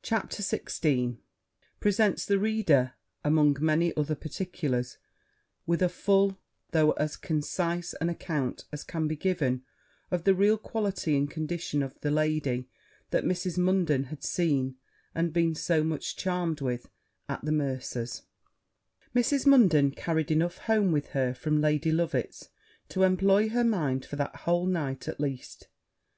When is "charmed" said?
16.16-16.62